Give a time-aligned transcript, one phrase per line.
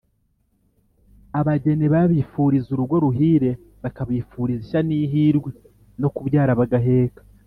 [1.39, 3.51] Abageni babifuriza urugo ruhire
[3.83, 5.49] bakabifuriza ishya n’ihirwe
[6.01, 7.21] no kubyara bagaheka